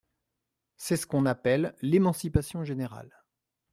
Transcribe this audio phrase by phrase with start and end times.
[0.77, 3.23] C’est ce qu’on appelle l’émancipation générale.